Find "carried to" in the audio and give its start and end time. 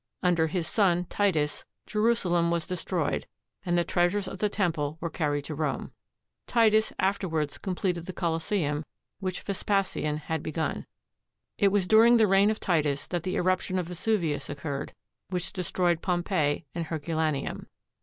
5.11-5.53